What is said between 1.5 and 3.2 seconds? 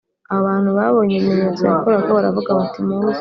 yakoraga baravuga bati muze